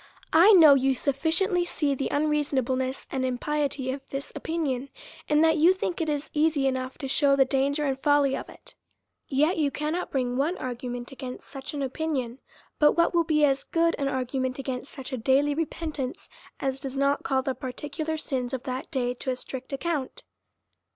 I 0.33 0.53
know 0.53 0.73
you 0.73 0.95
sufficiently 0.95 1.63
to 1.63 1.71
see 1.71 1.93
the 1.93 2.09
unreasonableness 2.09 3.05
and 3.11 3.23
impiety 3.23 3.91
of 3.91 4.03
this 4.09 4.33
opinion, 4.35 4.89
and 5.29 5.43
that 5.43 5.57
you 5.57 5.73
think 5.75 6.01
it 6.01 6.09
is 6.09 6.31
easy 6.33 6.65
enough 6.65 6.97
to 6.97 7.07
shew 7.07 7.35
the 7.35 7.45
danger 7.45 7.85
and 7.85 7.99
folly 8.01 8.35
of 8.35 8.49
it: 8.49 8.73
yet 9.29 9.59
you 9.59 9.69
cannot 9.69 10.09
bring 10.09 10.37
one 10.37 10.57
argument 10.57 11.11
against 11.11 11.47
such 11.47 11.75
an 11.75 11.87
opi 11.87 12.09
nion, 12.09 12.39
but 12.79 12.93
what 12.93 13.13
will 13.13 13.25
be 13.25 13.45
as 13.45 13.63
good 13.63 13.95
an 13.99 14.07
argument 14.07 14.57
against 14.57 14.91
such 14.91 15.13
a 15.13 15.17
daily 15.19 15.53
repentance, 15.53 16.29
as 16.59 16.79
does 16.79 16.97
not 16.97 17.21
call 17.21 17.43
the 17.43 17.53
particu 17.53 18.07
lar 18.07 18.17
sins 18.17 18.55
of 18.55 18.63
that 18.63 18.89
day 18.89 19.13
to 19.13 19.29
a 19.29 19.35
strict 19.35 19.71
account. 19.71 20.23